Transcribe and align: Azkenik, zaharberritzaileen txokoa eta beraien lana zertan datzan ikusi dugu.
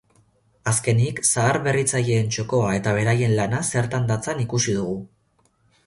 Azkenik, 0.71 1.21
zaharberritzaileen 1.31 2.33
txokoa 2.37 2.73
eta 2.81 2.97
beraien 2.99 3.37
lana 3.41 3.63
zertan 3.75 4.13
datzan 4.15 4.45
ikusi 4.49 4.79
dugu. 4.81 4.99